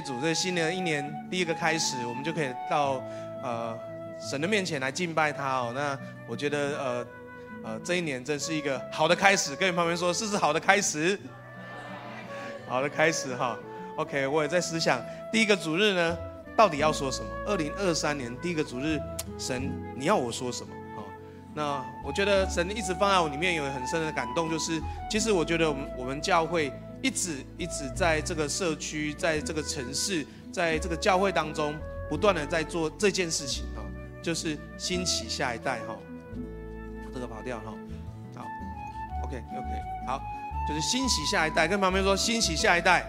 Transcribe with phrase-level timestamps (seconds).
[0.00, 3.02] 主，这新的一年第一个开始，我们就可以到
[3.42, 3.78] 呃
[4.20, 5.72] 神的面前来敬拜他哦。
[5.74, 7.06] 那我觉得呃
[7.64, 11.18] 呃这一年真是一个好的开始，跟你旁边说，是不是好的开始？
[12.68, 13.58] 好的开始哈。
[13.96, 15.00] OK，我也在思想
[15.32, 16.16] 第一个主日呢，
[16.56, 17.28] 到底要说什么？
[17.46, 19.00] 二零二三年第一个主日，
[19.38, 20.74] 神你要我说什么？
[21.54, 31.74] 那我觉得神一直放在我里面有很深的感动，就是其实我觉得我们我们教会一直一直在这个社区，在这个城市，在这个教会当中，
[32.08, 33.82] 不断的在做这件事情哈，
[34.22, 35.96] 就是兴起下一代哈。
[37.14, 37.74] 这个跑掉哈，
[38.36, 38.44] 好
[39.24, 39.68] ，OK OK，
[40.06, 40.20] 好，
[40.68, 43.04] 就是兴起下一代，跟旁边说兴起下一代，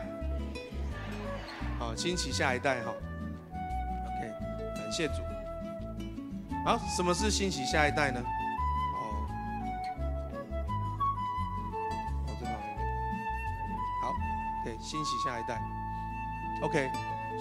[1.78, 2.94] 好，兴起下一代哈
[4.06, 4.32] ，OK，
[4.76, 5.16] 感谢主。
[6.66, 8.22] 好，什么是兴起下一代呢？
[14.90, 15.62] 兴起下一代
[16.64, 16.90] ，OK，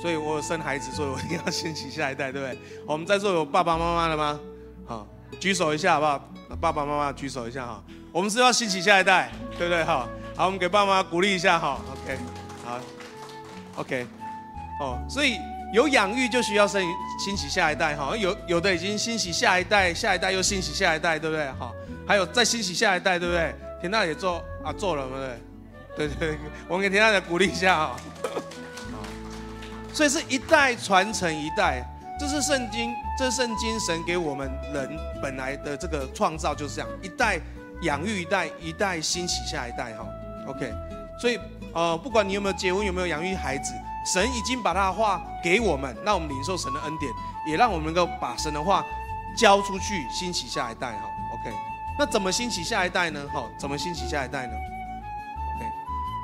[0.03, 2.59] 所以我有生孩子，所以我一定要兴起下一代，对不对？
[2.87, 4.39] 我们在座有爸爸妈妈的吗？
[4.87, 5.07] 好，
[5.41, 6.29] 举手一下好不好？
[6.61, 7.83] 爸爸妈妈举手一下哈。
[8.13, 9.83] 我们是要兴起下一代，对不对？
[9.83, 11.81] 好，好，我们给爸妈鼓励一下哈。
[12.05, 12.19] OK，
[12.67, 12.81] 好
[13.77, 14.07] ，OK，
[14.83, 15.39] 哦，所以
[15.73, 16.83] 有养育就需要生
[17.25, 18.15] 兴起下一代哈。
[18.15, 21.51] 有有的已经兴起下一代，下一代又兴起下一代，对不对？
[21.53, 21.75] 好，
[22.07, 23.55] 还有再兴起下一代，对不对？
[23.81, 25.48] 田大也做啊，做了，对不对？
[25.99, 27.97] 对对，我们给田大姐鼓励一下啊！
[29.93, 31.83] 所以是一代传承一代，
[32.21, 37.41] 这是圣经，这圣经神给我们人本来的这个创造就是这样，一代
[37.83, 40.07] 养育一代，一代兴起下一代哈。
[40.47, 40.73] OK，
[41.21, 41.37] 所以
[41.75, 43.73] 呃，不管你有没有结婚，有没有养育孩子，
[44.07, 47.13] 神已经把他的话给我们，让我们领受神的恩典，
[47.49, 48.85] 也让我们能够把神的话
[49.37, 51.11] 交出去，兴起下一代哈。
[51.33, 51.53] OK，
[51.99, 53.27] 那怎么兴起下一代呢？
[53.33, 54.53] 哈，怎么兴起下一代呢？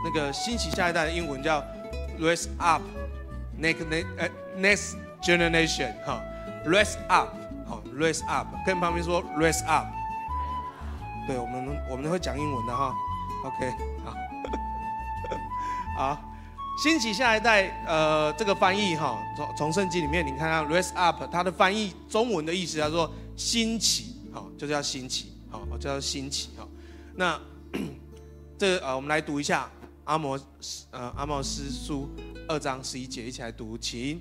[0.04, 1.64] 那个兴起下一代的英文叫
[2.20, 4.04] raise up，next
[4.58, 6.22] next generation 哈
[6.66, 7.30] ，raise up
[7.66, 9.86] 好，raise up 跟旁边说 raise up，
[11.26, 12.94] 对我们我们会讲英文的哈
[13.46, 13.72] ，OK
[14.04, 14.14] 好，
[15.96, 16.20] 好，
[16.82, 26.68] 兴起下一代呃这个翻译哈，从从圣经里面你看到 raise up 它的翻译中文的意思叫做兴起，好就叫兴起，好叫做兴起哈，
[27.16, 27.40] 那
[28.58, 29.66] 这呃我们来读一下。
[30.04, 32.10] 阿摩斯，呃，阿摩斯书
[32.46, 34.20] 二章十一节，一起来读，请。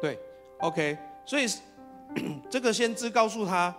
[0.00, 0.18] 对
[0.60, 0.96] ，OK，
[1.26, 1.46] 所以
[2.48, 3.76] 这个先知告诉他，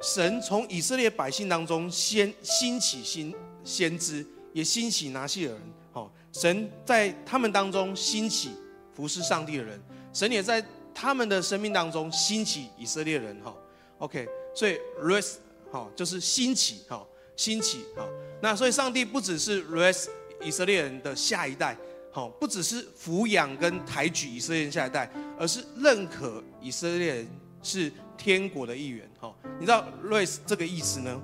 [0.00, 3.34] 神从以色列百姓当中先兴起新
[3.64, 5.83] 先知，也兴起拿细耳人。
[5.94, 8.50] 哦神在他们当中兴起
[8.94, 9.80] 服侍上帝的人，
[10.12, 13.54] 神也在他们的生命当中兴起以色列人哈。
[13.98, 15.36] OK，所以 raise
[15.70, 17.04] 好就是兴起哈，
[17.36, 18.06] 兴起哈。
[18.42, 20.08] 那所以上帝不只是 raise
[20.42, 21.76] 以色列人的下一代，
[22.10, 27.28] 好，不只是抚养跟抬举以色列人下一代，而是认可以色列人
[27.62, 29.34] 是天国的一员哈。
[29.58, 31.22] 你知道 raise 这个意思呢？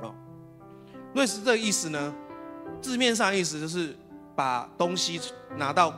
[0.00, 0.14] 哦
[1.14, 2.14] ，raise 这个意思呢？
[2.80, 3.96] 字面上意思就是
[4.34, 5.20] 把东西
[5.56, 5.94] 拿到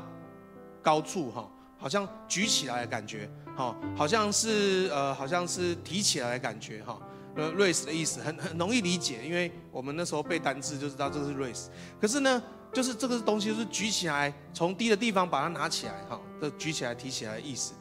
[0.82, 6.98] 高处哈，好像举起来的感觉，哈，好像是呃，好像是提起来的感觉哈。
[7.36, 11.66] 呃，raise 的意思很很容易理解，因为我们那时候背单字就知道这是 raise。
[12.00, 17.74] 可是呢，就是这个东西是举起来，从低的地方把它拿起来哈，这举起来提起来的意思。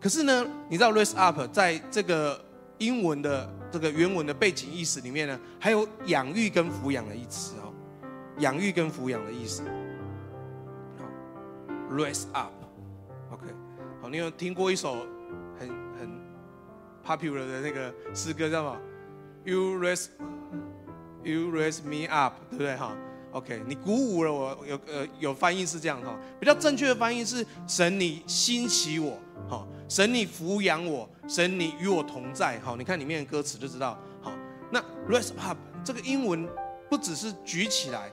[0.00, 2.42] 可是呢，你知道 raise up 在这个
[2.78, 7.56] 英文的这个原文的背景意思里面呢，还有养育跟抚养的意思。
[7.56, 7.73] 哦
[8.38, 9.62] 养育跟抚养的意思，
[10.98, 11.04] 好
[11.90, 13.46] ，raise up，OK，
[14.02, 15.06] 好，你有听过一首
[15.58, 15.68] 很
[15.98, 16.20] 很
[17.06, 18.76] popular 的那个诗歌叫什么
[19.44, 20.08] ？You raise
[21.22, 22.76] You raise me up，对不对？
[22.76, 22.94] 哈
[23.32, 29.16] ，OK，你鼓舞了我，有呃有翻译是这样哈，比较正确的翻译是神你兴起我，
[29.48, 34.32] 好，神你抚养我，神你与我同在，好，你看里面的歌词就知道，好，
[34.70, 34.78] 那
[35.08, 36.46] raise up 这个英文
[36.90, 38.10] 不只是举起来。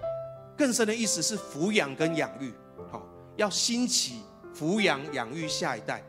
[0.57, 2.53] 更深的意思是抚养跟养育，
[2.91, 3.05] 好，
[3.35, 4.21] 要兴起
[4.55, 6.03] 抚养养育下一代。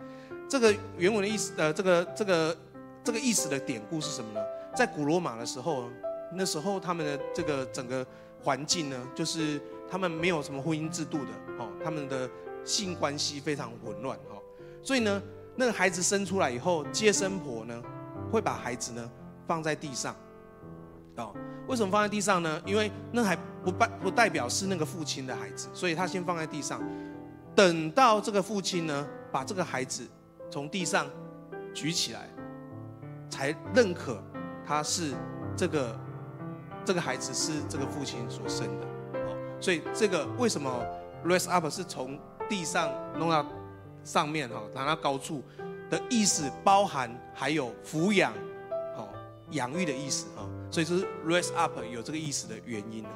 [0.48, 2.56] 这个原文的意思，呃，这个这个
[3.02, 4.40] 这个意思的典故是什么呢？
[4.76, 5.88] 在古罗马的时候，
[6.34, 8.06] 那时候他们的这个整个
[8.42, 9.60] 环境呢，就是
[9.90, 12.28] 他们没有什么婚姻制度的，哦，他们的
[12.64, 14.42] 性关系非常混乱，哦，
[14.82, 15.22] 所以呢，
[15.56, 17.82] 那个孩子生出来以后，接生婆呢
[18.30, 19.10] 会把孩子呢
[19.46, 20.14] 放在地上，
[21.16, 21.34] 哦。
[21.68, 22.60] 为什么放在地上呢？
[22.66, 26.82] 因为那还不代不代表是那个父亲的孩子，所以他先放在地上。
[27.54, 30.06] 等到这个父亲呢，把这个孩子
[30.50, 31.06] 从地上
[31.72, 32.28] 举起来，
[33.30, 34.22] 才认可
[34.66, 35.12] 他是
[35.56, 36.00] 这个
[36.84, 38.86] 这个孩子是这个父亲所生的。
[39.20, 40.84] 哦，所以这个为什么
[41.24, 42.18] raise up 是从
[42.48, 43.46] 地上弄到
[44.02, 45.42] 上面哈，拿到高处
[45.88, 48.32] 的意思，包含还有抚养、
[49.52, 50.48] 养育的意思哈。
[50.70, 53.10] 所以就是 raise up 有这个意思的原因哈。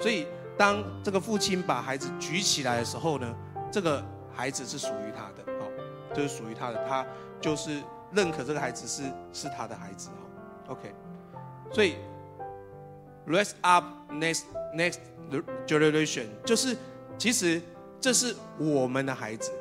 [0.00, 0.26] 所以
[0.56, 3.34] 当这个父亲把孩子举起来的时候呢，
[3.70, 5.66] 这个孩子是属于他的，好，
[6.14, 7.06] 就是属于他的，他
[7.40, 7.82] 就是
[8.12, 10.72] 认可这个孩子是是他的孩子哈。
[10.72, 10.94] OK，
[11.72, 11.96] 所以
[13.26, 14.42] raise up next
[14.74, 14.98] next
[15.66, 16.76] generation 就是
[17.18, 17.60] 其实
[18.00, 19.52] 这是我们的孩子，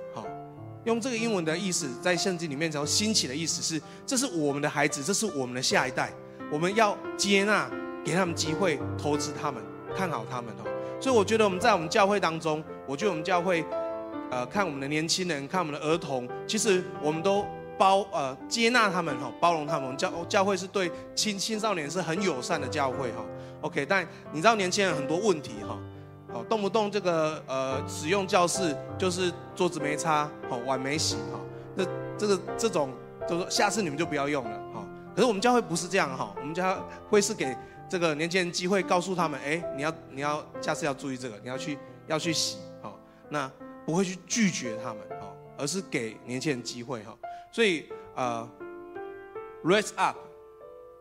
[0.86, 6.12] 用这个英文的意思在圣经里面讲兴起的意思是，这是我们的孩子，这是我们的下一代。
[6.52, 7.70] 我们要接纳，
[8.04, 9.62] 给他们机会，投资他们，
[9.96, 10.70] 看好他们哦。
[11.00, 13.64] 所以我觉得我们在我们教会当中，我觉得我们教会，
[14.30, 17.46] 呃，看我们的年轻人，看我们的儿童，其实我们都
[17.78, 19.96] 包呃接纳他们哈，包容他们。
[19.96, 23.24] 教教会是对青青少年是很友善的教会哈。
[23.62, 25.80] OK，但你知道年轻人很多问题哈，
[26.34, 31.40] 哦动不动这个呃使用教室就是桌子没擦，好碗没洗哈，
[31.76, 31.86] 那
[32.18, 32.92] 这个这种
[33.28, 34.60] 就是下次你们就不要用了。
[35.14, 37.54] 可是我们教会不是这样哈，我们教会是给
[37.90, 42.98] 这个年轻人机会，告诉他们，哎，你要你要下次要注意这个，你要去要去洗，好，
[43.28, 43.52] 那
[43.86, 47.14] 不会去拒绝他们，哦，而是给年轻人机会哈。
[47.52, 48.50] 所以呃
[49.66, 50.16] ，raise up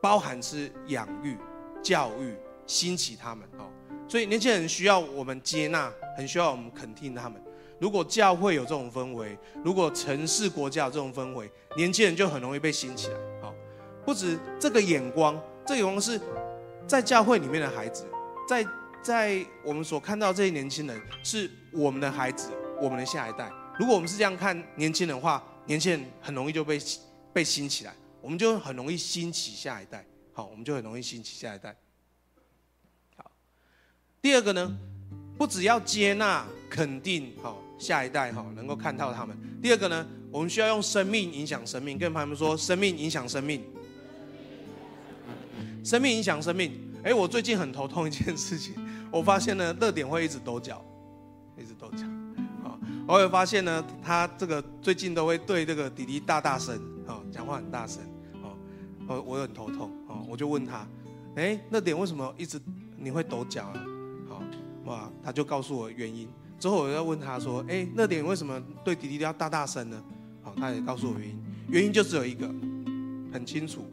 [0.00, 1.38] 包含是养育、
[1.80, 2.34] 教育、
[2.66, 3.70] 兴起他们，哦，
[4.10, 7.40] 所以年轻人需要我们接纳，很需要我们肯定他们。
[7.78, 13.54] 如果教会有这种氛围，如果城市国家有这种氛围，年轻人就很容易被兴起来，好。
[14.04, 16.20] 不止这个眼光，这个眼光是
[16.88, 18.04] 在教会里面的孩子，
[18.48, 18.66] 在
[19.00, 22.50] 在我们所看到这些年轻人是我们的孩子，
[22.82, 23.48] 我们的下一代。
[23.78, 26.80] 如果我们是这样看年轻人的话，年轻人很容易就被
[27.32, 30.04] 被兴起来，我们就很容易兴起下一代。
[30.32, 31.76] 好，我们就很容易兴起下一代。
[34.22, 34.76] 第二个呢，
[35.38, 39.36] 不只要接纳肯定好下一代哈，能够看到他们。
[39.62, 43.62] 第二个呢，我们需要用生命影响生命，跟朋友们说，生命影响生命。
[45.82, 46.72] 生命影响生命。
[47.02, 48.74] 哎，我最近很头痛一件事情，
[49.10, 50.84] 我发现呢，乐典会一直抖脚，
[51.56, 52.04] 一直抖脚。
[52.62, 52.76] 啊，
[53.08, 56.76] 我也发现呢，他这个最近都会对这个弟弟大大声，
[57.06, 58.02] 啊，讲话很大声。
[58.42, 58.52] 哦，
[59.06, 59.90] 我我很头痛。
[60.08, 60.86] 哦，我就问他，
[61.36, 62.60] 哎，乐典为什么一直
[62.98, 63.82] 你会抖脚啊？
[64.90, 66.28] 好，哇，他就告诉我原因。
[66.58, 70.02] 之后我又问他说，哎，那点为什么对弟弟要大大声呢？
[70.42, 72.46] 好，他也告诉我原因，原因就只有一个，
[73.32, 73.84] 很清楚。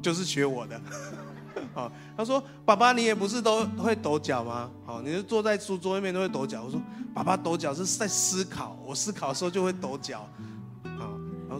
[0.00, 0.80] 就是学我的，
[1.74, 4.70] 好，他说：“爸爸，你也不是都会抖脚吗？
[4.86, 6.80] 好，你就坐在书桌那边都会抖脚。”我说
[7.12, 10.28] ：“爸爸抖脚是在思考，我思考的时候就会抖脚。”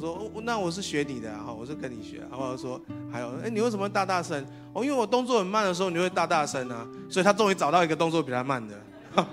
[0.06, 2.80] 我，说：“，那我是学你的，啊，我是跟你学。”然后他说
[3.10, 4.44] ：“还有，哎，你为什么大大声？
[4.72, 6.86] 哦，因为我动作很慢的时候，你会大大声啊。
[7.08, 8.74] 所以他终于找到一个动作比他慢的，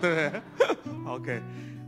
[0.01, 0.41] 对不对
[1.07, 1.41] ，OK。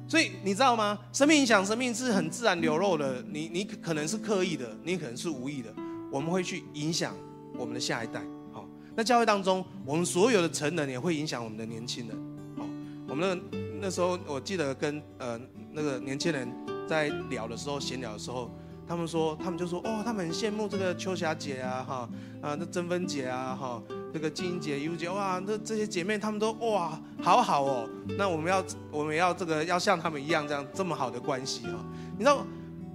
[0.07, 0.97] 所以你知道吗？
[1.11, 3.23] 生命影响生命是很自然流露的。
[3.29, 5.73] 你你可能是刻意的，你可能是无意的。”
[6.09, 7.13] 我们会去影响
[7.57, 8.21] 我们的下一代，
[8.53, 8.65] 好，
[8.95, 12.17] 那教会当中，我们所有的成人也会影响我们的年轻人，
[12.55, 12.65] 好，
[13.09, 15.37] 我们那那时候我记得跟呃
[15.73, 16.49] 那个年轻人
[16.87, 18.49] 在聊的时候，闲聊的时候，
[18.87, 22.09] 他们说，他们就说，哦，他们很羡慕这个秋霞姐啊，哈，
[22.41, 23.81] 啊，那珍芬姐啊，哈，
[24.13, 31.73] 这个金英姐、尤姐，哇，那这些姐妹，她们都哇，好好哦，那我们要我们要这个要像他们一样这样这么好的关系哈，
[32.17, 32.45] 你知道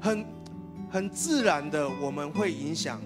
[0.01, 0.25] 很。
[0.91, 3.01] 很自然的，我们会影响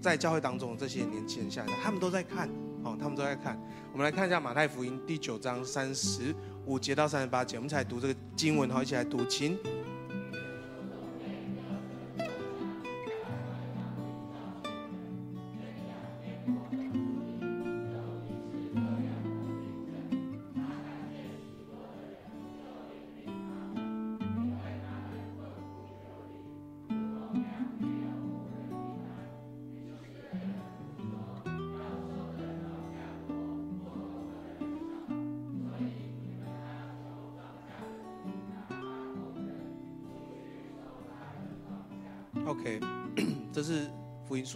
[0.00, 2.48] 在教会当中这些年轻人下来，他们都在看，
[2.82, 3.60] 哦，他们都在看。
[3.92, 9.58] 我们来看一下马太福音第九章三十五节到三十八节，我们才读这个经文，好，一起来读，请。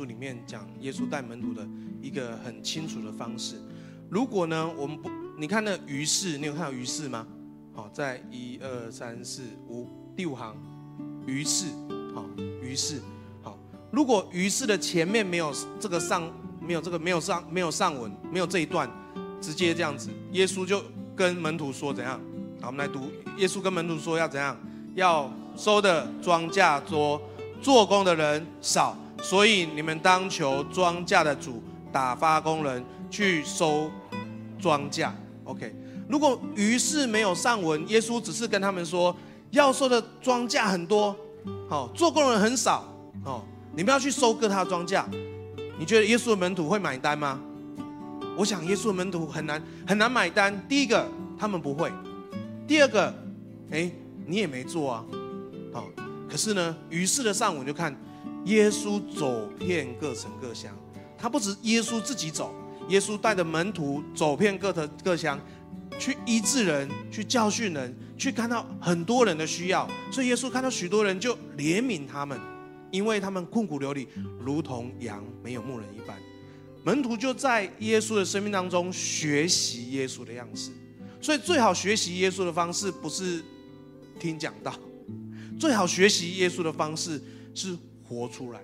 [0.04, 1.66] 里面讲耶稣带门徒的
[2.00, 3.56] 一个很清楚的方式。
[4.10, 7.26] 如果呢，我们不，你看那于是，你有看到于是吗？
[7.72, 10.54] 好，在一二三四五第五行，
[11.26, 11.66] 于是，
[12.14, 12.24] 好，
[12.62, 13.00] 于是，
[13.42, 13.58] 好。
[13.90, 16.30] 如果于是的前面没有这个上，
[16.60, 18.90] 没有这个没有上没有上文，没有这一段，
[19.40, 20.82] 直接这样子，耶稣就
[21.16, 22.20] 跟门徒说怎样？
[22.60, 24.56] 好，我们来读，耶稣跟门徒说要怎样？
[24.94, 27.18] 要收的庄稼多，
[27.62, 31.62] 做工的人少，所以你们当求庄稼的主
[31.92, 33.88] 打发工人去收
[34.58, 35.08] 庄稼。
[35.44, 35.72] OK，
[36.08, 39.16] 如果于是没有上文，耶稣只是跟他们说
[39.52, 41.16] 要收的庄稼很多，
[41.68, 42.84] 好，做工人很少，
[43.24, 45.04] 好，你们要去收割他的庄稼。
[45.78, 47.40] 你觉得耶稣的门徒会买单吗？
[48.36, 50.60] 我想耶稣的门徒很难很难买单。
[50.68, 51.06] 第一个，
[51.38, 51.90] 他们不会；
[52.66, 53.14] 第二个，
[53.70, 53.90] 哎，
[54.26, 55.04] 你也没做啊，
[55.72, 55.86] 好。
[56.28, 57.94] 可是呢，于是的上午就看
[58.44, 60.76] 耶稣走遍各城各乡。
[61.16, 62.52] 他不止耶稣自己走，
[62.88, 65.38] 耶稣带着门徒走遍各城各乡，
[65.98, 69.88] 去医治人，去教训人，去看到很多人的需要。
[70.10, 72.40] 所以耶稣看到许多人就怜悯他们，
[72.90, 74.08] 因为他们困苦流离，
[74.40, 76.16] 如同羊没有牧人一般。
[76.84, 80.72] 门徒就在耶稣的生命当中学习耶稣的样式，
[81.20, 83.40] 所以最好学习耶稣的方式不是
[84.18, 84.74] 听讲道，
[85.60, 87.22] 最好学习耶稣的方式
[87.54, 87.78] 是
[88.12, 88.60] 活出来，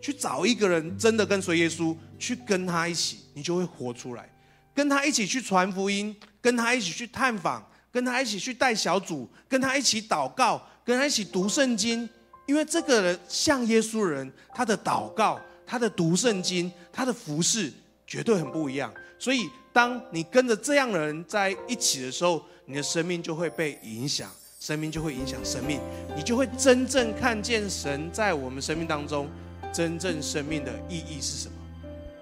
[0.00, 4.28] 去找一个人真的跟随耶稣，去跟他一起，你就会活出来，
[4.74, 12.08] 跟他一起去传福音，跟他一起去探访，跟他一起去带小组，跟他一起祷告，跟他一起读圣经，
[12.46, 15.40] 因为这个人像耶稣人，他的祷告。
[15.70, 17.70] 他的读圣经，他的服侍
[18.06, 18.90] 绝对很不一样。
[19.18, 25.80] 所以，当你跟着这样的人在一起的时候，你的生命就会被影响，生命就会影响生命，
[26.16, 29.28] 你就会真正看见神在我们生命当中
[29.72, 31.54] 真正生命的意义是什么。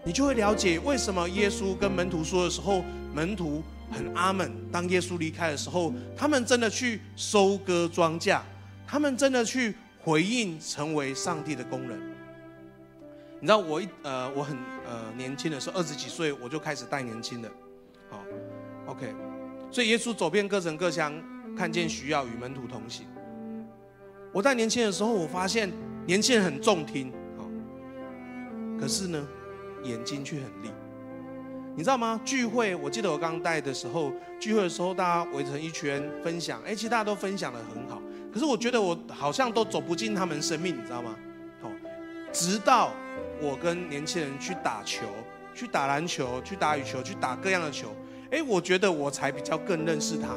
[0.05, 4.53] 你就会了解为什么耶稣跟门徒说的时候，门徒很阿门。
[4.71, 8.41] 当耶稣离开的时候，他们真的去收割庄稼，
[8.87, 11.99] 他们真的去回应，成为上帝的工人。
[13.41, 17.51] 你知道我一呃我很呃年轻的时候，二十几岁我就开始带年轻的，
[18.11, 18.23] 好
[18.87, 19.13] ，OK，
[19.73, 21.21] 所以耶稣走遍各城各乡，
[21.57, 23.07] 看见需要与门徒同行。
[24.33, 25.73] 我在年轻的时候，我发现
[26.07, 27.49] 年轻人很重听，好，
[28.79, 29.27] 可是呢，
[29.83, 30.71] 眼睛却很利。
[31.75, 32.21] 你知道吗？
[32.25, 38.01] 聚会，我记得我刚带的时候，聚会的时候大家围成一圈分享，哎，其实大家都分享得很好，
[38.33, 41.17] 可是我觉得我好像都走不进他们生命，你知道吗？
[41.61, 41.71] 好，
[42.33, 42.93] 直到。
[43.39, 45.05] 我跟年轻人去打球，
[45.55, 47.95] 去打篮球，去打羽球，去打各样的球。
[48.31, 50.29] 哎，我觉得我才比较更认识他。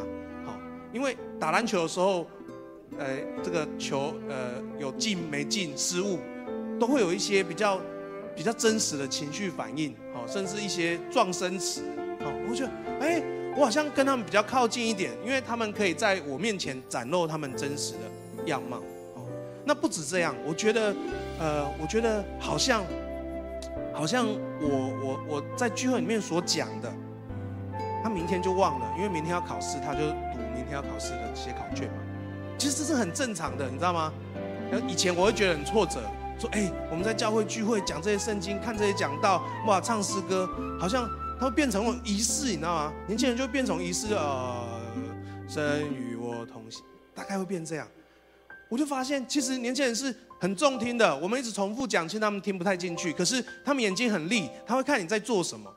[0.94, 2.26] 因为打篮球的时候，
[2.98, 6.20] 呃，这个球呃有进没进、失误，
[6.80, 7.80] 都会有一些比较
[8.36, 9.96] 比较真实的情绪反应。
[10.14, 11.84] 好，甚至一些撞声词。
[12.20, 13.22] 好，我觉得哎，
[13.56, 18.78] 我好像跟他们比较靠近一点，因为他们可以在我面前展露他们真实的样貌。
[19.16, 19.28] 哦
[19.66, 20.96] 那不止这样，我觉得，
[21.40, 22.84] 呃，我觉得好像，
[23.94, 24.26] 好像
[24.60, 24.68] 我
[25.04, 26.92] 我我在聚会里面所讲的，
[28.02, 30.00] 他明天就忘了，因为明天要考试，他就
[30.72, 31.98] 要考试的写考卷嘛。
[32.58, 34.12] 其实这是很正常的，你知道吗？
[34.88, 36.02] 以前我会觉得很挫折，
[36.40, 40.48] 说，哎，我们在教会聚会讲这些圣经，看这些讲道，哇，唱诗歌，
[40.80, 41.10] 好像
[41.40, 42.94] 它会变成一种仪式，你知道吗？
[43.08, 44.64] 年轻人就变成仪式，呃，
[45.48, 46.84] 神与我同行，
[47.16, 47.88] 大概会变这样。
[48.70, 51.18] 我就发现，其实年轻人是很重听的。
[51.18, 53.12] 我们一直重复讲，其实他们听不太进去。
[53.12, 55.68] 可是他们眼睛很利，他会看你在做什么。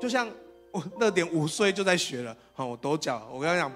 [0.00, 0.26] 就像
[0.70, 3.70] 我 那点五岁就在学了，好，我抖脚，我跟他讲，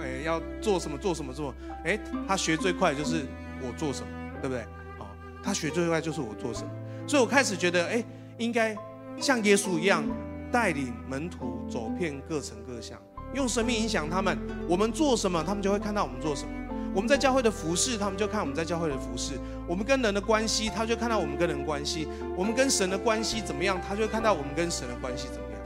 [0.00, 3.24] 哎，要做什么做什么做，哎，他学最快就是
[3.60, 4.08] 我做什么，
[4.40, 4.64] 对不对？
[4.98, 5.08] 好，
[5.42, 6.70] 他学最快就是我做什么。
[7.06, 8.04] 所以我开始觉得，哎，
[8.38, 8.76] 应该
[9.20, 10.04] 像耶稣一样，
[10.50, 12.98] 带领门徒走遍各城各乡，
[13.34, 14.38] 用生命影响他们。
[14.68, 16.50] 我们做什么，他们就会看到我们做什么。
[16.94, 22.06] 我们在教会的服侍，他们就看我们在教会的服侍；我们跟人的关系，他就看到我们跟人关系；
[22.36, 25.58] 我们跟神的关系怎么样，他就看到我们跟神的关系怎么样。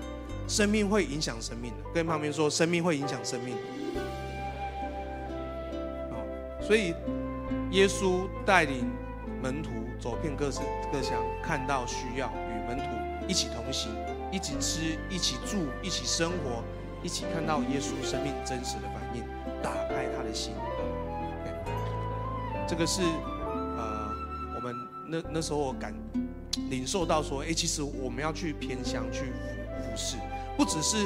[0.47, 3.57] 生命会影响生命的，跟旁边说，生命会影响生命。
[6.67, 6.93] 所以
[7.71, 8.91] 耶稣带领
[9.41, 9.71] 门徒
[10.01, 12.85] 走遍各城各乡，看到需要，与门徒
[13.29, 13.93] 一起同行，
[14.33, 16.65] 一起吃，一起住，一起生活，
[17.05, 19.23] 一起看到耶稣生命真实的反应，
[19.63, 20.55] 打开他的心。
[22.67, 24.11] 这个是，呃，
[24.57, 24.75] 我们
[25.07, 25.95] 那那时候我感
[26.69, 30.17] 领受到说，哎，其实我们要去偏乡去服服侍，
[30.57, 30.97] 不只是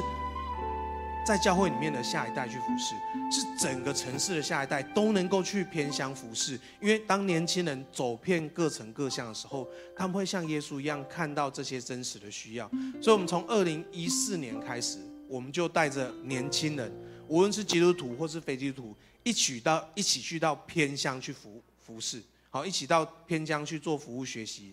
[1.30, 2.96] 在教会里面的下一代去服侍，
[3.30, 6.58] 是整个城市的下一代都能够去偏乡服侍。
[6.80, 12.68] 因为当年轻人走遍各城各乡的时候，他们会像耶稣一样看到这些真实的需要。
[13.00, 16.92] 所以，我们从二零一四年开始，我们就带着年轻人，
[17.28, 18.96] 无论是基督徒或是非基督徒。
[19.22, 24.72] 一起到一起去到偏乡去服服侍，好，一起到偏乡去做服务学习，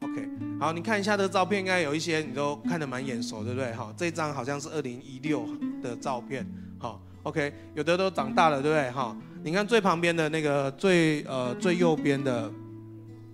[0.00, 0.28] ，OK，
[0.58, 3.72] 好，你看一下这个照片，应该有一些你都看得蛮眼熟，对不对？
[3.72, 5.46] 哈，这张好像是二零一六
[5.82, 6.46] 的照片，
[6.78, 8.90] 好 OK，有的都长大了，对不对？
[8.90, 12.50] 哈，你看最旁边的那个最呃最右边的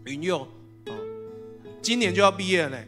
[0.04, 0.40] 云佑，
[0.86, 0.94] 哦，
[1.80, 2.84] 今年就要毕业了呢，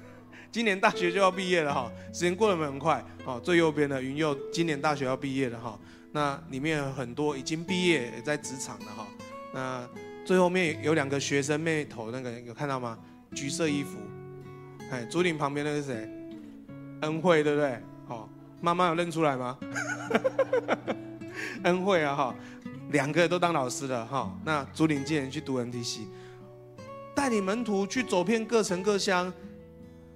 [0.52, 3.04] 今年大学就要毕业了哈，时间过得很快。
[3.24, 5.78] 哦，最右边的云佑今年大学要毕业了哈，
[6.10, 9.06] 那里面有很多已经毕业也在职场了哈，
[9.54, 9.88] 那
[10.24, 12.98] 最后面有两个学生妹头那个有看到吗？
[13.34, 13.98] 橘色衣服，
[14.90, 16.08] 哎，竹林旁边那个谁？
[17.00, 17.80] 恩惠对不对？
[18.06, 18.28] 好，
[18.60, 19.58] 妈妈有认出来吗？
[21.64, 22.34] 恩惠啊哈，
[22.90, 24.36] 两个都当老师了哈。
[24.44, 26.00] 那竹林今年去读 NTC，
[27.14, 29.32] 带领门徒去走遍各城各乡，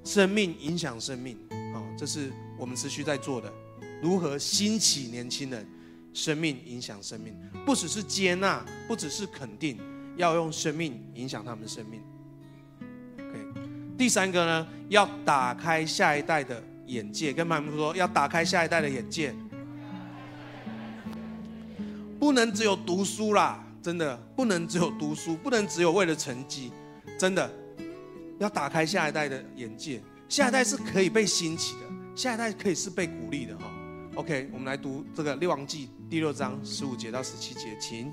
[0.05, 1.39] 生命影响生命，
[1.75, 3.53] 好，这是我们持续在做的。
[4.03, 5.67] 如何兴起年轻人，
[6.13, 9.79] 生命影响生命，不只是接纳，不只是肯定，
[10.17, 12.03] 要用生命影响他们的生命。
[13.97, 19.35] 第三个呢，要打开下一代的眼界，跟他们说要打开下一代的眼界，
[22.21, 26.71] 不能只有读书啦，真的不能只有读书，不能只有为了成绩，
[27.19, 27.51] 真的
[28.39, 33.65] 要打开下一代的眼界，下一代是可以被兴起的，下一代可以是被鼓励的哈。
[34.15, 38.13] OK，我们来读这个《列王记》第六章十五节到十七节，请。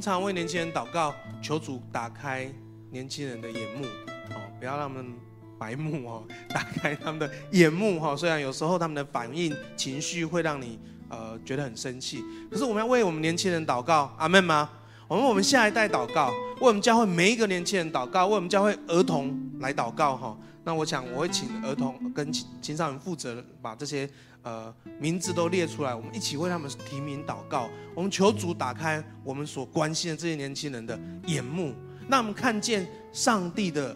[0.00, 2.50] 们常为年轻人祷告，求主打开
[2.90, 3.84] 年轻人的眼目，
[4.30, 5.12] 哦，不要让他们
[5.58, 8.16] 白目哦， 打开他们的眼目哈。
[8.16, 14.70] 虽然有时候他们的反应、情绪会让你呃觉得很生气，可是我们要为我们年轻人祷告，阿门吗？
[15.06, 20.34] 我们为我们下一代祷告，为我们教会每一个年轻人祷告，为我们教会儿童来祷告哈。
[20.64, 24.08] 那我想我会请儿童跟青青少年负责把这些。
[24.42, 27.68] 呃，名字都列出来，我们一起为他们提名祷告。
[27.94, 31.74] 我们求主打开我们所关心的这些年轻人的眼目，
[32.08, 33.94] 让我们看见上帝的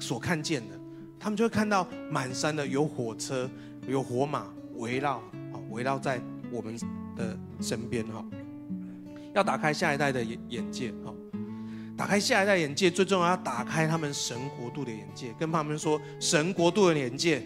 [0.00, 0.80] 所看见的，
[1.20, 3.46] 他们就会看到满山的有火车、
[3.86, 4.46] 有火马
[4.76, 6.18] 围绕，啊围绕在
[6.50, 6.74] 我们
[7.14, 8.24] 的身边哈。
[9.34, 11.12] 要打开下一代的眼眼界哈，
[11.96, 17.42] 打开下一代眼界，最重要要打开他们神国度的眼界，跟他们说神国度的眼界。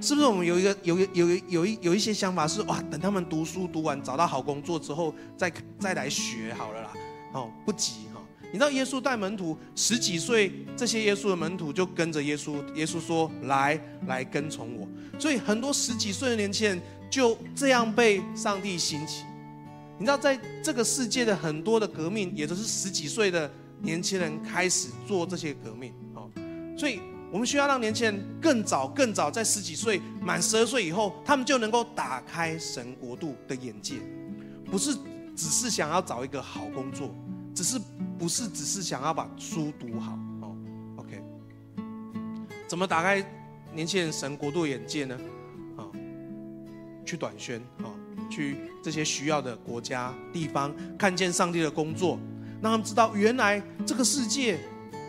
[0.00, 6.92] 是不是我们有一个有有有有一有一些想法是哇，等他们读书读完找到好工作之后再再来学好了啦，
[7.32, 8.20] 哦不急哈。
[8.46, 14.88] 你知道耶稣带门徒十几岁，这些耶稣的门徒就跟着耶稣，耶稣说来来跟从我，
[15.18, 19.24] 所以很多十几岁的年轻人就这样被上帝兴起。
[19.98, 26.30] 你知道在这个世界的很多的革命，也都是十几岁的年轻人开始做这些革命哦，
[26.78, 27.00] 所以。
[27.32, 33.96] 我们需要让年轻人更早、更早，在十几岁、满十二岁以后，他们就能够打开神国度的眼界，
[34.66, 34.94] 不是
[35.34, 37.12] 只是想要找一个好工作，
[37.52, 37.76] 只是
[38.16, 40.56] 不是只是想要把书读好哦。
[40.94, 41.20] OK，
[42.68, 43.20] 怎么打开
[43.74, 45.18] 年轻人神国度眼界呢？
[45.76, 45.90] 啊，
[47.04, 47.90] 去短宣啊，
[48.34, 52.18] 去这些需要的国家、地方，看见上帝的工作，
[52.60, 54.58] 让他们知道原来这个世界。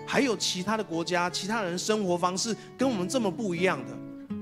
[0.07, 3.97] 还有其他的国家，其他人生活方式跟我们这么不一样的。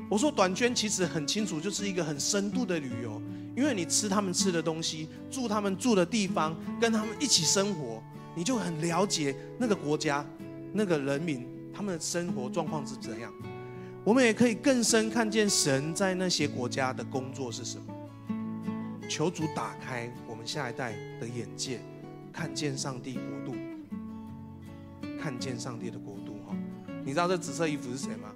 [0.09, 3.21] 我说短宣其实很清楚，就是一个很深度的旅游，
[3.55, 8.03] 因为你吃他们吃的东西，住他们住的地方，跟他们一起生活，
[8.35, 10.25] 你就很了解那个国家、
[10.73, 13.31] 那个人民他们的生活状况是怎样。
[14.03, 17.92] 我们也可以更深看见神在那些国家的工作是什么。
[19.13, 21.79] 求主打开我们下一代的眼界，
[22.31, 23.55] 看见上帝国度。
[25.21, 26.55] 看见上帝的国度哈，
[27.05, 28.33] 你知道这紫色衣服是谁吗？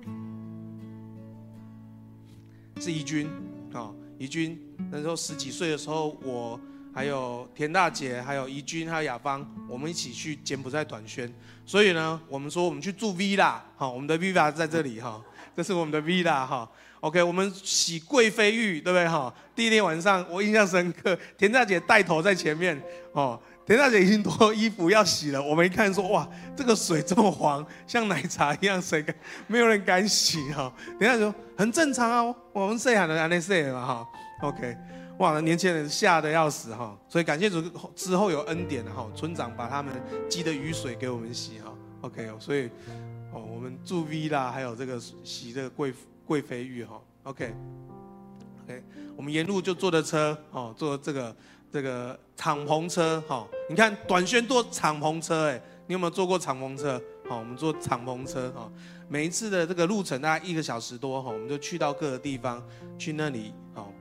[2.80, 3.28] 是怡君
[3.74, 4.56] 啊，怡君
[4.92, 6.62] 那时候十几岁的时候，我
[6.98, 11.32] 还有田大姐，还有怡君，还有雅芳，我们一起去柬埔寨短宣。
[11.64, 15.22] 所以呢，我们说我们去住 villa，好，我们的 villa 在这里哈，
[15.56, 16.68] 这是我们的 villa 哈。
[17.02, 19.32] OK，我们洗贵妃浴，对不对哈？
[19.56, 22.82] 第一天晚上我印象深刻，田大姐带头在前面
[23.12, 23.40] 哦。
[23.64, 29.16] 田大姐已经脱衣服要洗了，我们一看说哇，这个水这么黄，像奶茶一样，谁敢？
[29.46, 30.74] 没有人敢洗哈。
[30.98, 33.22] 田大姐说很正常啊，我们谁喊的？
[33.22, 34.08] 安内谁嘛哈
[34.42, 34.76] ？OK，
[35.20, 36.98] 哇，年轻人吓得要死哈。
[37.10, 37.62] 所以感谢主
[37.96, 39.94] 之后有恩典哈，村长把他们
[40.30, 41.74] 积的雨水给我们洗哈。
[42.02, 42.70] OK，哦所以
[43.34, 45.94] 哦，我们住 V 啦，还有这个洗这个贵
[46.26, 47.54] 贵妃浴哈，OK
[48.64, 48.84] OK，
[49.16, 51.36] 我们沿路就坐的车哦，坐这个
[51.72, 57.02] 这个敞篷车哈，你看短宣坐敞篷车哎，你有没有坐过敞篷车？
[57.28, 58.72] 好，我们坐敞篷车哈，
[59.10, 62.64] 每一次的这个路程大概一个小时多哈，我们就去到各个地方，
[62.98, 63.54] 去那里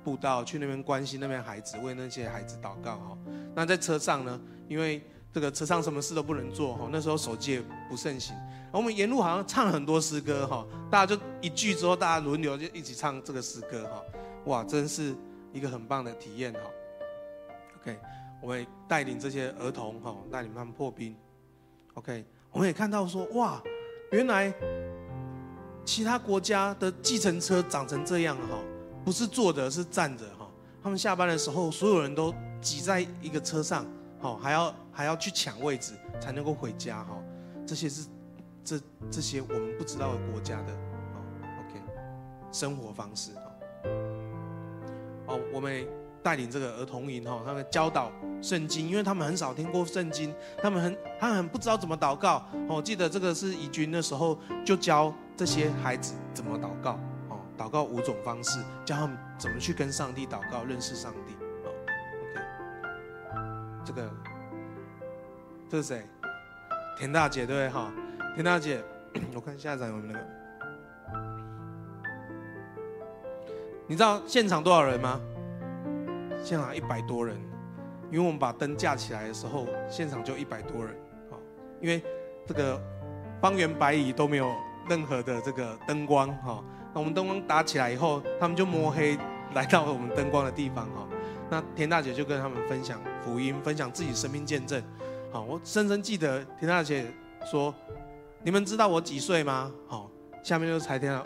[0.07, 3.19] 布道，去那边关心那边孩子，为那些孩子祷告哈。
[3.57, 8.37] 那在车上呢，因为这个车上什么事都不能做哈，那时候手机也不盛行，
[8.71, 14.01] 我们沿路好像唱很多诗歌哈，大家就一句之后，大家轮流就一起唱这个诗歌哈，
[14.45, 15.13] 哇，真是
[15.53, 16.61] 一个很棒的体验哈。
[17.81, 17.99] OK，
[18.41, 21.17] 我们带领这些儿童哈，带领他们破冰
[21.95, 22.25] ，OK。
[22.53, 23.61] 我们也看到说，哇，
[24.13, 24.55] 原来
[25.85, 28.59] 其他国家的计程车长成这样哈，
[29.07, 30.51] 不是坐着，是站着哈。
[30.83, 33.87] 他们下班的时候，所有人都挤在一个车上，
[34.19, 37.17] 好，还要还要去抢位置才能够回家哈。
[37.65, 38.09] 这些是
[38.65, 40.73] 这这些我们不知道的国家的
[41.61, 41.81] ，OK，
[42.51, 43.31] 生活方式。
[45.29, 45.87] 哦，我们。
[46.23, 48.11] 带领这个儿童营哈，他们教导
[48.43, 52.45] 圣经，因为他们很少听过圣经，他们很他们很不知道怎么祷告。
[52.69, 56.99] 我记得这个是怡君那时候就教这些孩子怎么祷告，
[57.57, 61.35] 祷告五种方式，教他们怎么去跟上帝祷告，认识上帝。
[62.23, 62.41] OK，
[63.85, 64.11] 这个
[65.69, 66.03] 这是谁？
[66.99, 67.93] 田大姐对不对哈？
[68.35, 68.83] 田大姐，
[69.35, 70.27] 我看下一张有没有那个？
[73.87, 75.21] 你知道现场多少人吗？
[76.43, 77.37] 现场一百多人，
[78.11, 80.95] 因为我们把灯架起来的时候，现场就一百多人，
[81.31, 81.35] 啊，
[81.81, 82.03] 因为
[82.47, 82.81] 这个
[83.41, 84.51] 方圆百里都没有
[84.89, 86.63] 任何的这个灯光，哈，
[87.01, 89.19] 我们灯光打起来以后，他们就摸黑
[89.55, 91.07] 来到我们灯光的地方，哈，
[91.51, 94.83] 那田大姐就跟他们分享福音，分享自己生命见证，
[95.31, 97.07] 好，我深深记得田大姐
[97.51, 97.75] 说，
[98.43, 99.71] 你们知道我几岁吗？
[99.87, 100.11] 好，
[100.43, 101.25] 下面就才听到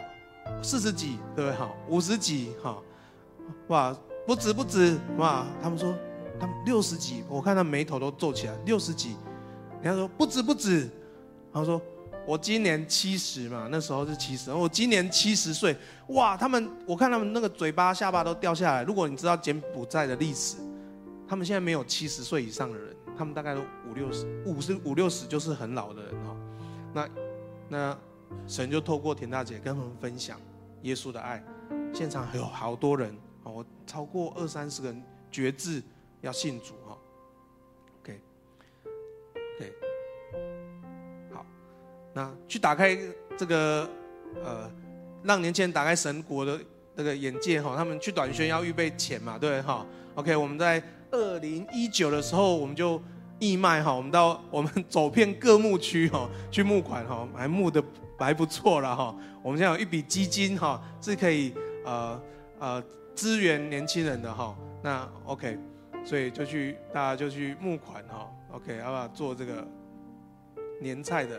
[0.63, 1.53] 四十几，对不对？
[1.53, 2.79] 好，五十几，哈，
[3.69, 3.97] 哇。
[4.27, 5.45] 不止不止，哇！
[5.61, 5.93] 他们说
[6.39, 8.55] 他们六十几，我看他眉头都皱起来。
[8.65, 9.17] 六十几，
[9.83, 10.89] 人家说不止不止，
[11.53, 11.81] 他说
[12.27, 15.77] 我今年七十嘛，那时候是七十，我今年七十岁，
[16.09, 16.37] 哇！
[16.37, 18.85] 他们我看他们那个嘴巴下巴都掉下来。
[18.85, 20.57] 如果你知道柬埔寨的历史，
[21.27, 26.37] 他们现在没有七十岁以上的人，他们大概都五六十，五十五六十就是很老的人哈。
[26.93, 27.09] 那
[27.69, 27.99] 那
[28.47, 30.39] 神就透过田大姐跟他们分享
[30.83, 31.43] 耶稣的爱，
[31.93, 33.13] 现场还有好多人。
[33.43, 35.03] 我超过二三十个人
[35.33, 35.83] 决志
[36.21, 36.75] 要信主
[42.13, 42.99] 那去打开
[43.37, 43.89] 这个
[44.45, 44.71] 呃，
[45.23, 46.61] 让年轻人打开神国的
[46.97, 53.01] 这个眼界哈，他们去短宣要预备钱嘛，对哈，OK，我们在二零一九的时候我们就
[53.39, 57.83] 义卖哈，我们到我们走遍各牧区哈，去募款哈，还募的
[58.19, 62.23] 还不错了哈，我们现在有一笔基金哈，是可以呃
[62.59, 62.85] 呃。
[63.13, 65.59] 支援年轻人的哈，那 OK，
[66.07, 69.67] 所以就去大家就去募款哈，OK，要不要做这个
[70.81, 71.39] 年菜的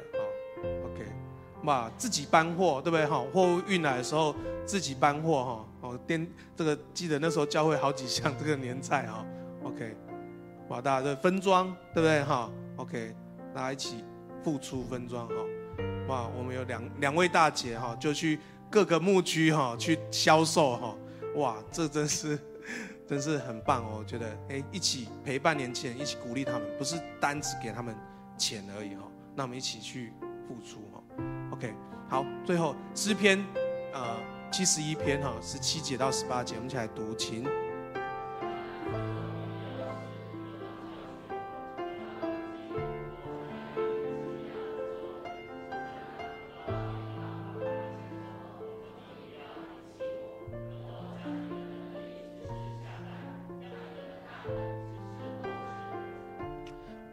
[0.63, 1.05] ，OK，
[1.65, 3.23] 把自己搬货对不对哈？
[3.33, 9.25] 货物运来的时候自己搬货哈，哦，电这个记得那时候教会好几项这个年菜哈
[9.63, 9.95] ，OK，
[10.69, 13.15] 哇大家的分装对不对哈？OK，
[13.53, 14.03] 大家一起
[14.43, 15.35] 付出分装哈，
[16.07, 20.95] 哇，我们有两两位大姐哈，就去各个牧区哈去销售哈。
[21.35, 22.37] 哇，这真是，
[23.07, 23.99] 真是很棒哦！
[23.99, 27.95] 我觉得，哎，一起陪伴年轻人，一起鼓励他们，不是单只给他们
[28.37, 29.03] 钱而已哈。
[29.33, 30.11] 那我们一起去
[30.47, 31.01] 付出哈。
[31.51, 31.73] OK，
[32.09, 33.43] 好，最后诗篇，
[33.93, 34.17] 呃，
[34.51, 37.45] 七十一篇哈，十七节到十八节，我们一起来读，请。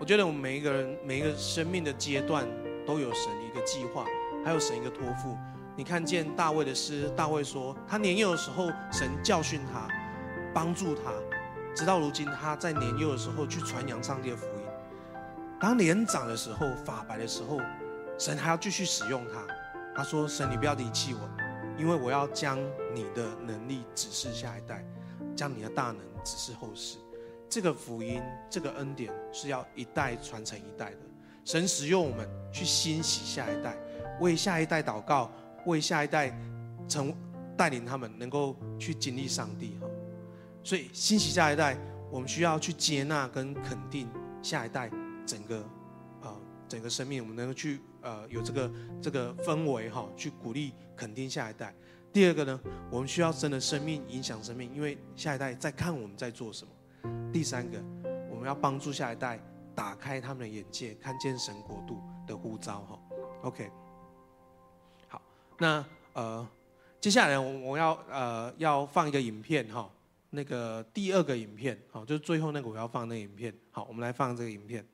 [0.01, 2.49] 我觉得我们每一个人每一个生命的阶段
[2.89, 4.07] 都有神一个计划，
[4.43, 5.37] 还有神一个托付。
[5.77, 9.87] 你看见大卫的诗，大卫说他年幼的时候，神教训他，
[10.55, 11.13] 帮助他，
[11.77, 14.63] 直到如今他在年幼的时候去传扬上帝的福音。
[15.61, 17.61] 当年长的时候，发白的时候，
[18.19, 19.47] 神还要继续使用他。
[19.95, 21.29] 他说：“神，你不要离弃我，
[21.77, 22.59] 因为我要将
[22.95, 24.83] 你的能力指示下一代，
[25.37, 26.97] 将你的大能指示后世。”
[27.51, 31.08] 这个福音，这个恩典是要一代传承一代的。
[31.49, 33.75] 神使用我们去欣喜下一代，
[34.21, 35.33] 为下一代祷告，
[35.65, 36.31] 为下一代
[36.87, 37.11] 成
[37.57, 39.89] 带领他们能够去经历上帝哈。
[40.63, 41.75] 所以欣喜下一代，
[42.11, 44.07] 我们需要去接纳跟肯定
[44.43, 44.91] 下一代
[45.25, 45.61] 整个
[46.21, 46.37] 啊
[46.69, 51.75] 整个生命，我们能够去呃有这个这个氛围哈，去鼓励肯定下一代。
[52.13, 57.33] 第二个呢，我们需要真的生命影响生命，因为下一代在看我们在做什么。
[57.33, 57.79] 第三个，
[58.31, 59.41] 我们要帮助下一代
[59.79, 62.99] 打开他们的眼界，看见神国度的呼召哈。
[63.43, 63.71] OK，
[65.07, 65.23] 好，
[65.57, 66.45] 那呃
[67.01, 69.89] 接下来我我要呃要放一个影片哈，
[70.31, 73.55] 那个第二个影片好，就是最后那个我要放那个影片。
[73.71, 74.85] 好，我们来放这个影片。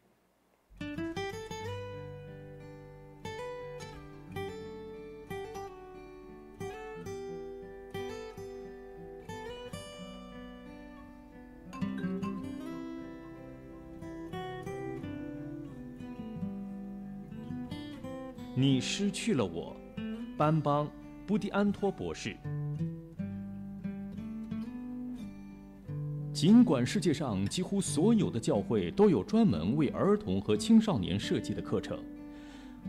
[18.97, 19.75] 失去了我，
[20.37, 20.87] 班邦·
[21.27, 22.37] 布迪安托博士。
[26.33, 31.99] 尽管世界上几乎所有的教会都有专门为儿童和青少年设计的课程，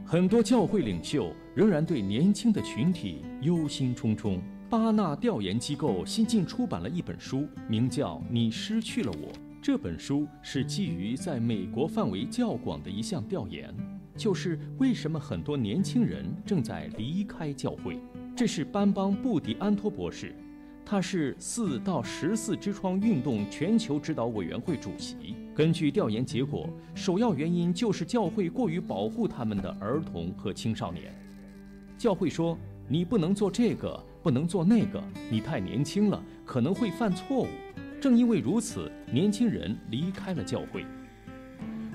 [0.05, 4.39] 很多教会领袖仍然对年轻的群体忧心忡忡。
[4.69, 9.33] 巴纳调研机构新近出版了一本书，名叫《你失去了我》。
[9.59, 13.73] 这本书是基于在美国范围较广的一项调研。
[14.15, 17.99] 就是为什么很多年轻人正在离开教会？
[18.35, 20.33] 这是班邦·布迪安托博士，
[20.85, 25.35] 他是四到十四之窗运动全球指导委员会主席。
[25.53, 31.13] 根据调研结果，首要原因就是教会过于保护他们的儿童和青少年。
[31.97, 32.57] 教会说
[32.89, 35.01] ：“你不能做这个，不能做那个，
[35.31, 37.47] 你太年轻了，可能会犯错误。”
[38.01, 40.85] 正因为如此，年轻人离开了教会。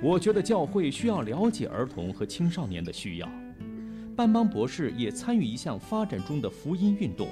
[0.03, 3.29] 我觉得教会需要了解儿童和青少年的需要。
[4.17, 7.29] 班邦博士也参与一项发展中的福音运动，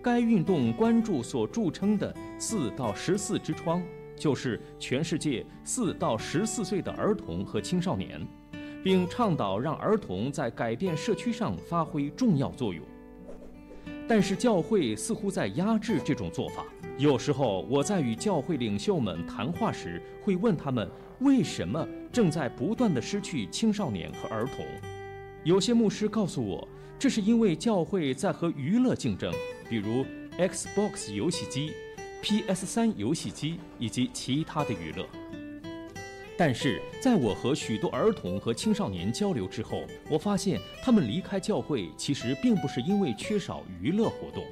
[0.00, 3.82] 该运动关注所著称的“四到十四之窗”，
[4.16, 8.24] 就是全世界四到十四岁的儿童和青少年，
[8.82, 12.84] 并倡导让儿童在改变社区上发挥重要作用。
[14.06, 16.64] 但是教会似乎在压制这种做法。
[16.96, 20.88] 有时候我在与教会领袖们谈话时，会问他们。
[21.20, 24.64] 为什么正在不断地失去青少年和儿童？
[25.42, 29.32] 有些牧师告诉我，这是因为教会在和娱乐竞争，
[29.68, 30.06] 比如
[30.38, 31.72] Xbox 游戏机、
[32.22, 35.04] PS3 游戏机以及其他的娱乐。
[36.36, 44.44] 但是，在我和许多儿童和青少年交流之后，我发现他们离开教会其实并不是因为缺少娱乐活动，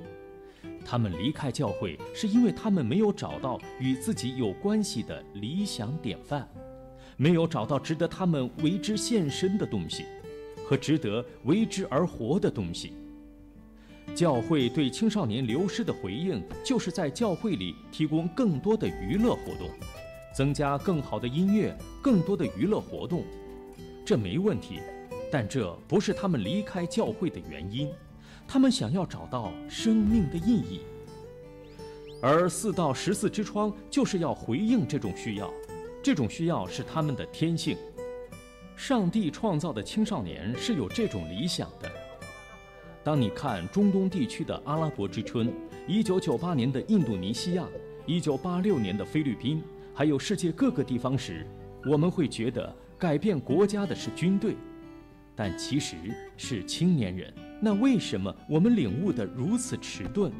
[0.88, 6.48] 他们离开教会是因为他们没有找到与自己有关系的理想典范。
[7.16, 10.04] 没有找到值得他们为之献身的东西，
[10.64, 12.92] 和值得为之而活的东西。
[14.14, 19.68] 教会对青少年流失的回应，就是在教会里提供更多的娱乐活动，
[20.34, 23.24] 增加更好的音乐，更多的娱乐活动。
[24.04, 24.78] 这没问题，
[25.32, 27.90] 但这不是他们离开教会的原因。
[28.48, 30.80] 他们想要找到生命的意义，
[32.22, 35.52] 而四到十四之窗就是要回应这种需要。
[36.02, 37.76] 这种需要是他们的天性。
[38.76, 41.90] 上帝创造的青少年是有这种理想的。
[43.02, 45.52] 当你看中东地区的阿拉伯之春、
[45.88, 47.66] 1998年的印度尼西亚、
[48.06, 49.62] 1986年的菲律宾，
[49.94, 51.46] 还有世界各个地方时，
[51.84, 54.56] 我们会觉得改变国家的是军队，
[55.34, 55.96] 但其实
[56.36, 57.32] 是青年人。
[57.60, 60.30] 那为什么我们领悟得如此迟钝？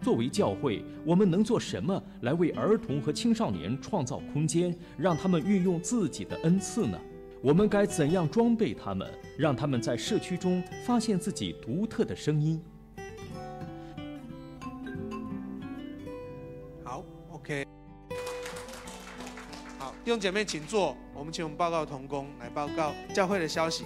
[0.00, 6.98] 作为教会，我们能做什么来为儿童和青少年创造空间，让他们运用自己的恩赐呢？
[7.42, 12.62] 我们该怎样装备他们，让他们在社区中发现自己独特的声音？
[16.84, 17.66] 好，OK。
[19.78, 20.96] 好，弟兄姐妹请坐。
[21.14, 23.84] 我们请我们报告同工来报告教会的消息。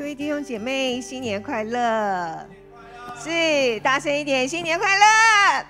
[0.00, 2.48] 各位弟兄姐妹，新年快乐！
[3.22, 5.66] 是，大声一点，新年快乐！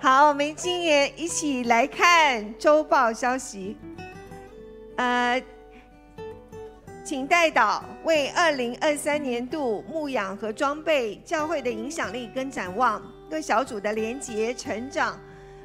[0.00, 3.76] 好，我们今年一起来看周报消息。
[4.96, 5.40] 呃，
[7.04, 15.16] 请代祷为二零二三年度牧养和装备教会的影响力跟展望，各小组的连结成长，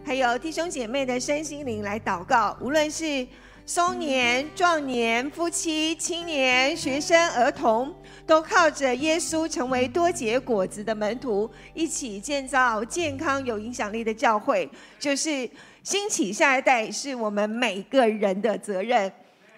[0.05, 3.27] 还有弟兄姐妹的身心灵来祷告，无论是。
[3.65, 7.95] 中年、壮年、夫妻、青年、学生、儿童，
[8.27, 14.69] 都靠着耶稣成为多结果子的门徒，一起建造健康有影响力的教会。
[14.99, 15.49] 就是
[15.81, 19.09] 兴起下一代，是我们每个人的责任。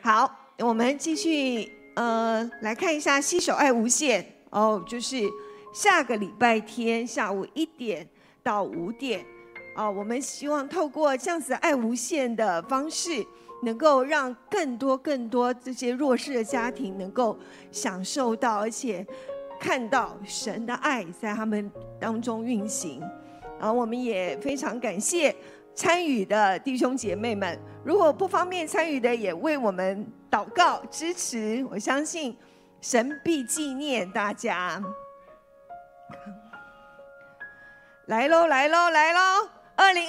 [0.01, 5.27] 好，我们继续呃来看一下携手爱无限哦，就是
[5.73, 8.07] 下个礼拜天下午一点
[8.43, 9.25] 到五点。
[9.75, 13.25] 啊，我们希望透过这样子爱无限的方式，
[13.63, 17.37] 能够让更多更多这些弱势的家庭能够
[17.71, 19.05] 享受到，而且
[19.59, 23.01] 看到神的爱在他们当中运行。
[23.59, 25.33] 然后我们也非常感谢
[25.73, 31.65] 参与的弟兄姐妹们，如果不方便参与的，也为我们祷告支持。
[31.71, 32.37] 我相信
[32.81, 34.81] 神必纪念大家。
[38.07, 39.19] 来喽，来喽，来喽！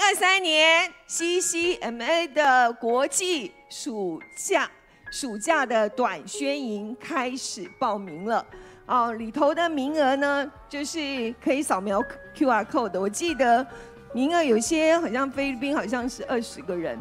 [0.07, 4.71] 二三年 CCMA 的国际暑假
[5.11, 8.47] 暑假的短宣营开始报名了
[8.87, 12.01] 哦，里头的名额呢，就是可以扫描
[12.37, 13.01] QR code。
[13.01, 13.67] 我记得
[14.13, 16.97] 名额有些好像菲律宾好像是二十个人，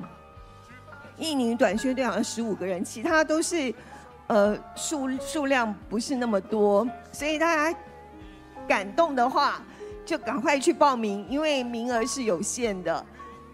[1.18, 3.72] 印尼短宣队好像十五个人，其他都是
[4.26, 7.80] 呃数数量不是那么多，所以大家
[8.68, 9.62] 感动的话。
[10.06, 13.06] 就赶快去报名，因为名额是有限的。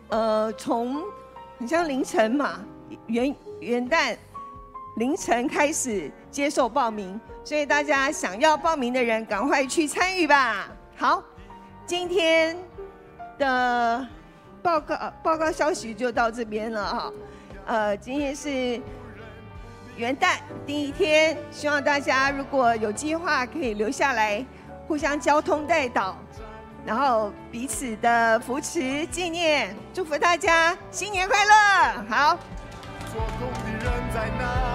[0.10, 1.02] 呃，从
[1.58, 2.60] 很像凌晨嘛，
[3.08, 4.18] 元元旦
[4.98, 10.70] 凌晨开始接受报名，所以大家想要报名的人赶快去参与吧。
[10.98, 11.24] 好，
[11.86, 12.58] 今天
[13.38, 14.06] 的
[14.62, 17.14] 报告报告消息就到这边了哈。
[17.66, 18.82] 呃，今天是
[19.96, 20.36] 元旦
[20.66, 24.46] 第一天，希望大家如果有计划可以留下来，
[24.88, 26.18] 互相交通代导。
[26.86, 32.06] 然后彼此的扶持纪念祝福大家新年快乐。
[32.10, 32.38] 好。
[33.12, 34.71] 做工的人在哪